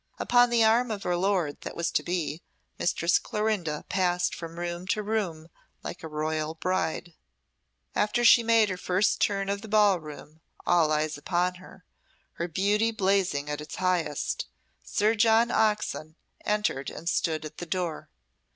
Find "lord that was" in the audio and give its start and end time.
1.15-1.91